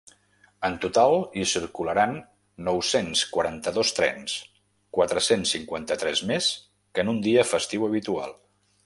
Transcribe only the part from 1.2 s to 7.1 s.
hi circularan nou-cents quaranta-dos trens, quatre-cents cinquanta-tres més que